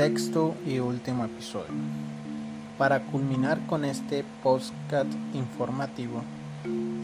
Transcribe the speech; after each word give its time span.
sexto 0.00 0.54
y 0.66 0.78
último 0.78 1.26
episodio. 1.26 1.74
Para 2.78 3.02
culminar 3.02 3.60
con 3.66 3.84
este 3.84 4.24
podcast 4.42 5.12
informativo, 5.34 6.22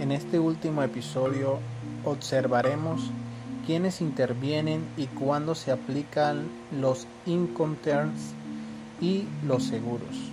en 0.00 0.12
este 0.12 0.38
último 0.38 0.82
episodio 0.82 1.58
observaremos 2.06 3.10
quiénes 3.66 4.00
intervienen 4.00 4.82
y 4.96 5.08
cuándo 5.08 5.54
se 5.54 5.72
aplican 5.72 6.48
los 6.72 7.06
income 7.26 7.76
terms 7.84 8.32
y 8.98 9.24
los 9.46 9.64
seguros. 9.64 10.32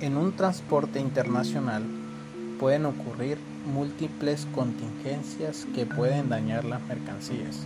En 0.00 0.16
un 0.16 0.32
transporte 0.34 0.98
internacional 0.98 1.84
pueden 2.58 2.84
ocurrir 2.84 3.38
múltiples 3.72 4.44
contingencias 4.56 5.68
que 5.72 5.86
pueden 5.86 6.30
dañar 6.30 6.64
las 6.64 6.82
mercancías 6.82 7.64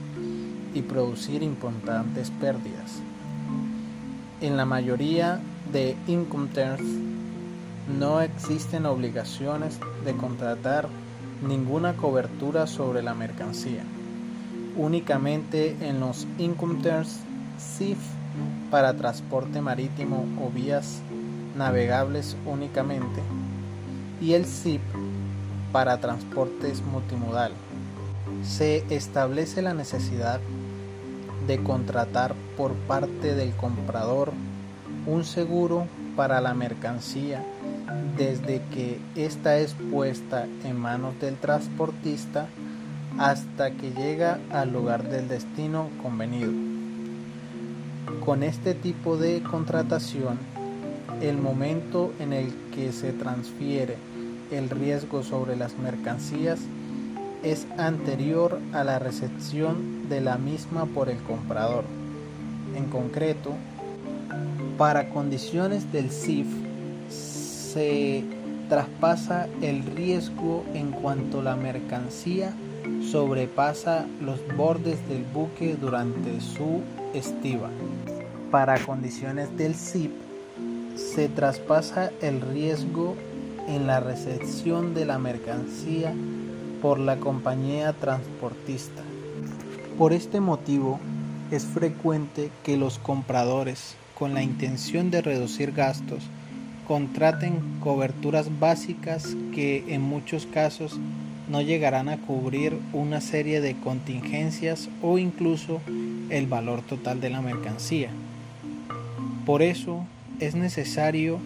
y 0.74 0.82
producir 0.82 1.42
importantes 1.42 2.30
pérdidas. 2.32 3.00
En 4.42 4.56
la 4.56 4.64
mayoría 4.64 5.38
de 5.72 5.96
income 6.08 6.48
terms 6.48 6.82
no 7.96 8.20
existen 8.20 8.86
obligaciones 8.86 9.78
de 10.04 10.16
contratar 10.16 10.88
ninguna 11.46 11.92
cobertura 11.92 12.66
sobre 12.66 13.04
la 13.04 13.14
mercancía. 13.14 13.84
Únicamente 14.76 15.76
en 15.80 16.00
los 16.00 16.26
income 16.38 16.82
SIF 17.56 17.98
para 18.68 18.94
transporte 18.94 19.60
marítimo 19.60 20.26
o 20.44 20.50
vías 20.50 20.98
navegables 21.56 22.36
únicamente 22.44 23.22
y 24.20 24.32
el 24.32 24.44
SIP 24.44 24.82
para 25.70 26.00
transportes 26.00 26.82
multimodal. 26.82 27.52
Se 28.42 28.84
establece 28.92 29.62
la 29.62 29.72
necesidad 29.72 30.40
de 31.46 31.62
contratar 31.62 32.34
por 32.56 32.72
parte 32.72 33.34
del 33.34 33.52
comprador 33.56 34.32
un 35.06 35.24
seguro 35.24 35.86
para 36.16 36.40
la 36.40 36.54
mercancía 36.54 37.44
desde 38.16 38.60
que 38.72 39.00
ésta 39.16 39.58
es 39.58 39.74
puesta 39.90 40.46
en 40.64 40.78
manos 40.78 41.18
del 41.20 41.36
transportista 41.36 42.46
hasta 43.18 43.70
que 43.72 43.90
llega 43.90 44.38
al 44.50 44.72
lugar 44.72 45.08
del 45.08 45.28
destino 45.28 45.88
convenido. 46.02 46.52
Con 48.24 48.42
este 48.42 48.74
tipo 48.74 49.16
de 49.16 49.42
contratación, 49.42 50.38
el 51.20 51.36
momento 51.36 52.12
en 52.18 52.32
el 52.32 52.52
que 52.74 52.92
se 52.92 53.12
transfiere 53.12 53.96
el 54.50 54.70
riesgo 54.70 55.22
sobre 55.22 55.56
las 55.56 55.76
mercancías 55.78 56.60
es 57.42 57.66
anterior 57.76 58.58
a 58.72 58.84
la 58.84 58.98
recepción 58.98 60.08
de 60.08 60.20
la 60.20 60.38
misma 60.38 60.86
por 60.86 61.08
el 61.08 61.18
comprador. 61.18 61.84
En 62.76 62.86
concreto, 62.86 63.52
para 64.78 65.08
condiciones 65.10 65.92
del 65.92 66.10
CIF 66.10 66.46
se 67.08 68.24
traspasa 68.68 69.48
el 69.60 69.84
riesgo 69.84 70.64
en 70.74 70.92
cuanto 70.92 71.42
la 71.42 71.56
mercancía 71.56 72.52
sobrepasa 73.10 74.06
los 74.20 74.40
bordes 74.56 75.06
del 75.08 75.24
buque 75.24 75.76
durante 75.78 76.40
su 76.40 76.80
estiva. 77.12 77.68
Para 78.50 78.78
condiciones 78.78 79.56
del 79.56 79.74
CIP 79.74 80.12
se 80.96 81.28
traspasa 81.28 82.10
el 82.20 82.40
riesgo 82.40 83.16
en 83.68 83.86
la 83.86 84.00
recepción 84.00 84.94
de 84.94 85.04
la 85.04 85.18
mercancía 85.18 86.14
por 86.82 86.98
la 86.98 87.16
compañía 87.18 87.92
transportista. 87.92 89.02
Por 89.96 90.12
este 90.12 90.40
motivo, 90.40 90.98
es 91.52 91.64
frecuente 91.64 92.50
que 92.64 92.76
los 92.76 92.98
compradores, 92.98 93.94
con 94.18 94.34
la 94.34 94.42
intención 94.42 95.10
de 95.10 95.22
reducir 95.22 95.72
gastos, 95.72 96.24
contraten 96.88 97.60
coberturas 97.80 98.58
básicas 98.58 99.36
que 99.54 99.94
en 99.94 100.02
muchos 100.02 100.46
casos 100.46 100.98
no 101.48 101.62
llegarán 101.62 102.08
a 102.08 102.18
cubrir 102.18 102.78
una 102.92 103.20
serie 103.20 103.60
de 103.60 103.76
contingencias 103.76 104.88
o 105.02 105.18
incluso 105.18 105.80
el 106.30 106.46
valor 106.46 106.82
total 106.82 107.20
de 107.20 107.30
la 107.30 107.42
mercancía. 107.42 108.10
Por 109.46 109.62
eso 109.62 110.04
es 110.40 110.54
necesario 110.54 111.38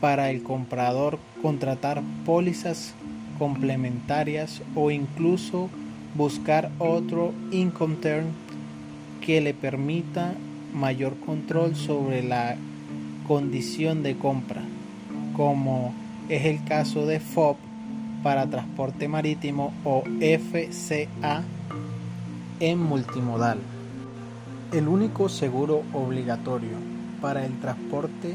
para 0.00 0.30
el 0.30 0.42
comprador 0.42 1.18
contratar 1.42 2.02
pólizas 2.24 2.94
complementarias 3.38 4.62
o 4.74 4.90
incluso 4.90 5.70
buscar 6.14 6.70
otro 6.78 7.32
income 7.50 7.96
term 7.96 8.26
que 9.20 9.40
le 9.40 9.54
permita 9.54 10.34
mayor 10.74 11.16
control 11.20 11.76
sobre 11.76 12.22
la 12.22 12.56
condición 13.26 14.02
de 14.02 14.16
compra, 14.16 14.62
como 15.36 15.92
es 16.28 16.46
el 16.46 16.64
caso 16.64 17.06
de 17.06 17.20
FOB 17.20 17.56
para 18.22 18.48
transporte 18.48 19.08
marítimo 19.08 19.72
o 19.84 20.02
FCA 20.20 21.42
en 22.60 22.78
multimodal. 22.82 23.58
El 24.72 24.88
único 24.88 25.28
seguro 25.28 25.82
obligatorio 25.92 26.76
para 27.20 27.44
el 27.46 27.58
transporte 27.60 28.34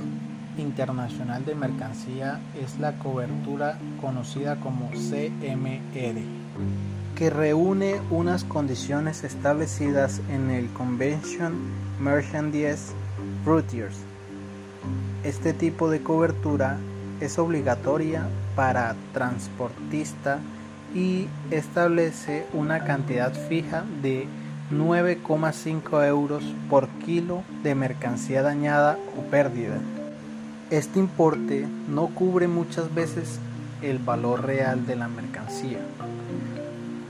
internacional 0.58 1.46
de 1.46 1.56
mercancía 1.56 2.40
es 2.62 2.80
la 2.80 2.94
cobertura 2.94 3.78
conocida 4.02 4.58
como 4.58 4.90
CMR, 4.92 6.22
que 7.16 7.30
reúne 7.30 8.02
unas 8.10 8.44
condiciones 8.44 9.24
establecidas 9.24 10.22
en 10.30 10.50
el 10.50 10.70
Convention 10.74 11.54
Merchandise 12.00 12.94
Routiers. 13.46 13.98
Este 15.24 15.54
tipo 15.54 15.90
de 15.90 16.02
cobertura 16.02 16.78
es 17.22 17.40
obligatoria 17.40 18.28
para 18.56 18.96
transportista 19.14 20.40
y 20.94 21.28
establece 21.52 22.46
una 22.54 22.84
cantidad 22.84 23.34
fija 23.34 23.84
de 24.02 24.28
9,5 24.72 26.08
euros 26.08 26.44
por 26.70 26.88
kilo 27.06 27.44
de 27.64 27.76
mercancía 27.76 28.42
dañada 28.42 28.98
o 29.18 29.30
pérdida. 29.30 29.80
Este 30.74 30.98
importe 30.98 31.68
no 31.88 32.08
cubre 32.08 32.48
muchas 32.48 32.96
veces 32.96 33.38
el 33.84 34.00
valor 34.00 34.44
real 34.44 34.88
de 34.88 34.96
la 34.96 35.08
mercancía, 35.08 35.78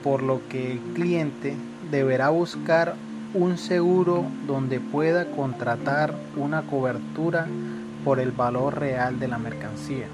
por 0.03 0.21
lo 0.21 0.41
que 0.49 0.73
el 0.73 0.79
cliente 0.93 1.55
deberá 1.89 2.27
buscar 2.27 2.95
un 3.33 3.57
seguro 3.57 4.25
donde 4.47 4.81
pueda 4.81 5.31
contratar 5.31 6.13
una 6.35 6.63
cobertura 6.63 7.47
por 8.03 8.19
el 8.19 8.33
valor 8.33 8.81
real 8.81 9.17
de 9.21 9.29
la 9.29 9.37
mercancía. 9.37 10.07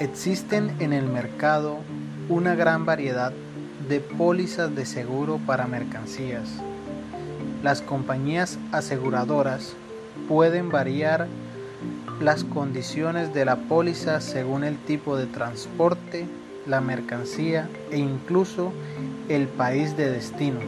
Existen 0.00 0.74
en 0.80 0.92
el 0.92 1.06
mercado 1.06 1.76
una 2.28 2.56
gran 2.56 2.84
variedad 2.84 3.32
de 3.88 4.00
pólizas 4.00 4.74
de 4.74 4.86
seguro 4.86 5.38
para 5.46 5.68
mercancías. 5.68 6.48
Las 7.62 7.80
compañías 7.80 8.58
aseguradoras 8.72 9.74
pueden 10.26 10.68
variar 10.68 11.28
las 12.20 12.44
condiciones 12.44 13.34
de 13.34 13.44
la 13.44 13.56
póliza 13.56 14.20
según 14.20 14.64
el 14.64 14.76
tipo 14.76 15.16
de 15.16 15.26
transporte, 15.26 16.26
la 16.66 16.80
mercancía 16.80 17.68
e 17.90 17.98
incluso 17.98 18.72
el 19.28 19.48
país 19.48 19.96
de 19.96 20.10
destino. 20.10 20.60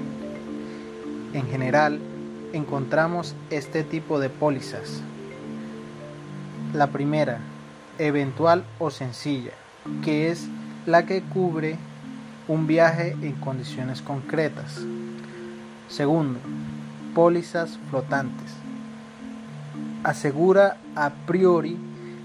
En 1.32 1.46
general, 1.48 2.00
encontramos 2.52 3.34
este 3.50 3.84
tipo 3.84 4.18
de 4.18 4.30
pólizas. 4.30 5.00
La 6.72 6.88
primera, 6.88 7.38
eventual 7.98 8.64
o 8.78 8.90
sencilla, 8.90 9.52
que 10.02 10.30
es 10.30 10.46
la 10.86 11.06
que 11.06 11.22
cubre 11.22 11.76
un 12.48 12.66
viaje 12.66 13.16
en 13.22 13.32
condiciones 13.34 14.02
concretas. 14.02 14.80
Segundo, 15.88 16.40
pólizas 17.14 17.78
flotantes 17.90 18.63
asegura 20.04 20.76
a 20.94 21.10
priori 21.26 21.76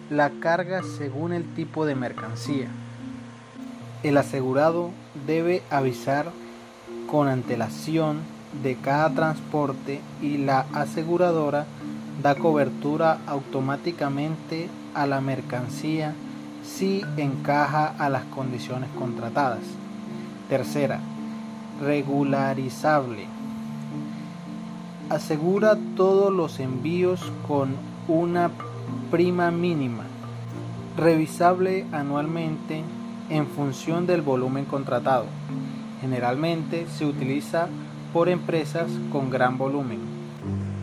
la 0.10 0.30
carga 0.30 0.82
según 0.84 1.34
el 1.34 1.46
tipo 1.56 1.86
de 1.86 1.96
mercancía. 1.96 2.68
El 4.04 4.18
asegurado 4.18 4.92
debe 5.26 5.64
avisar 5.72 6.32
con 7.08 7.28
antelación 7.28 8.20
de 8.64 8.76
cada 8.76 9.10
transporte 9.10 10.02
y 10.22 10.38
la 10.38 10.66
aseguradora 10.74 11.66
da 12.22 12.36
cobertura 12.36 13.20
automáticamente 13.28 14.70
a 14.94 15.08
la 15.08 15.22
mercancía 15.22 16.14
si 16.64 17.04
encaja 17.18 17.94
a 17.98 18.10
las 18.10 18.24
condiciones 18.26 18.90
contratadas. 18.98 19.64
Tercera, 20.50 21.00
regularizable 21.82 23.39
asegura 25.10 25.78
todos 25.96 26.32
los 26.32 26.60
envíos 26.60 27.32
con 27.48 27.76
una 28.08 28.52
prima 29.10 29.50
mínima, 29.50 30.04
revisable 30.96 31.86
anualmente 31.92 32.84
en 33.30 33.48
función 33.48 34.06
del 34.06 34.22
volumen 34.22 34.66
contratado. 34.66 35.26
Generalmente 36.02 36.86
se 36.88 37.06
utiliza 37.06 37.68
por 38.14 38.30
empresas 38.30 38.88
con 39.12 39.30
gran 39.30 39.58
volumen. 39.58 40.00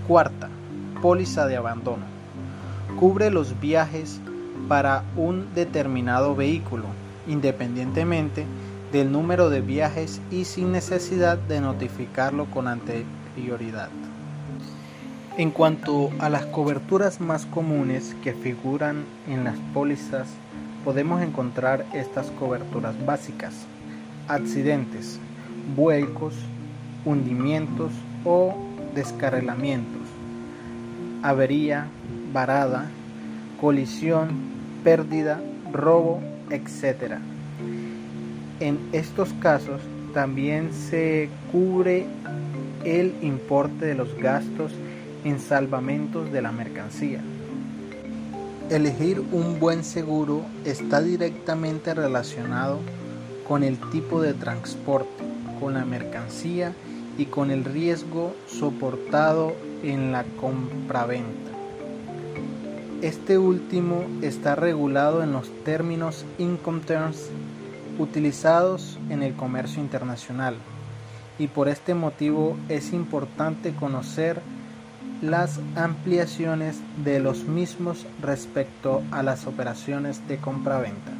Cuarta, 0.06 0.48
póliza 1.00 1.46
de 1.46 1.56
abandono. 1.56 2.04
Cubre 2.98 3.30
los 3.30 3.60
viajes 3.60 4.20
para 4.68 5.04
un 5.16 5.54
determinado 5.54 6.34
vehículo, 6.34 6.84
independientemente 7.26 8.44
del 8.92 9.12
número 9.12 9.50
de 9.50 9.60
viajes 9.60 10.20
y 10.30 10.44
sin 10.44 10.72
necesidad 10.72 11.38
de 11.38 11.60
notificarlo 11.60 12.46
con 12.46 12.68
anterioridad. 12.68 13.88
En 15.38 15.50
cuanto 15.50 16.10
a 16.18 16.30
las 16.30 16.46
coberturas 16.46 17.20
más 17.20 17.44
comunes 17.44 18.16
que 18.24 18.32
figuran 18.32 19.04
en 19.28 19.44
las 19.44 19.58
pólizas, 19.74 20.28
podemos 20.84 21.20
encontrar 21.20 21.84
estas 21.92 22.30
coberturas 22.30 22.94
básicas. 23.04 23.52
Accidentes, 24.28 25.18
vuelcos, 25.76 26.34
hundimientos 27.04 27.92
o 28.24 28.54
descarrilamientos, 28.94 30.02
avería, 31.22 31.86
varada, 32.32 32.86
colisión, 33.60 34.28
pérdida, 34.84 35.40
robo, 35.72 36.20
etc. 36.50 37.18
En 38.60 38.78
estos 38.92 39.32
casos 39.34 39.80
también 40.14 40.72
se 40.72 41.28
cubre 41.52 42.06
el 42.86 43.16
importe 43.20 43.84
de 43.84 43.96
los 43.96 44.16
gastos 44.16 44.70
en 45.24 45.40
salvamentos 45.40 46.32
de 46.32 46.40
la 46.40 46.52
mercancía. 46.52 47.20
Elegir 48.70 49.20
un 49.32 49.58
buen 49.58 49.82
seguro 49.82 50.42
está 50.64 51.02
directamente 51.02 51.94
relacionado 51.94 52.78
con 53.46 53.64
el 53.64 53.78
tipo 53.90 54.22
de 54.22 54.34
transporte, 54.34 55.24
con 55.60 55.74
la 55.74 55.84
mercancía 55.84 56.72
y 57.18 57.24
con 57.26 57.50
el 57.50 57.64
riesgo 57.64 58.34
soportado 58.46 59.52
en 59.82 60.12
la 60.12 60.22
compraventa. 60.40 61.50
Este 63.02 63.36
último 63.36 64.04
está 64.22 64.54
regulado 64.54 65.24
en 65.24 65.32
los 65.32 65.50
términos 65.64 66.24
income 66.38 66.80
terms 66.86 67.30
utilizados 67.98 68.98
en 69.10 69.24
el 69.24 69.34
comercio 69.34 69.82
internacional 69.82 70.56
y 71.38 71.48
por 71.48 71.68
este 71.68 71.94
motivo 71.94 72.56
es 72.68 72.92
importante 72.92 73.74
conocer 73.74 74.40
las 75.22 75.60
ampliaciones 75.74 76.78
de 77.04 77.20
los 77.20 77.44
mismos 77.44 78.06
respecto 78.22 79.02
a 79.10 79.22
las 79.22 79.46
operaciones 79.46 80.26
de 80.28 80.36
compraventa. 80.38 81.15